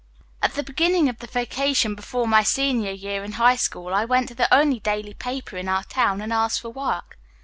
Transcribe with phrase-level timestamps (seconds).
[0.41, 4.29] At the beginning of the vacation before my senior year in high school I went
[4.29, 7.19] to the only daily paper in our town and asked for work.